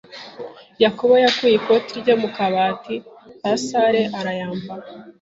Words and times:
Yakobo 0.83 1.13
yakuye 1.25 1.53
ikoti 1.59 1.93
rye 2.01 2.13
mu 2.21 2.27
kabati 2.35 2.95
ka 3.41 3.53
salle 3.65 4.01
arayambara. 4.19 4.85